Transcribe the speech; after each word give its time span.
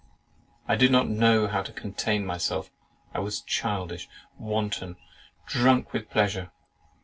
I 0.67 0.75
did 0.77 0.91
not 0.91 1.07
know 1.07 1.45
how 1.45 1.61
to 1.61 1.71
contain 1.71 2.25
myself; 2.25 2.71
I 3.13 3.19
was 3.19 3.41
childish, 3.43 4.09
wanton, 4.35 4.97
drunk 5.45 5.93
with 5.93 6.09
pleasure. 6.09 6.49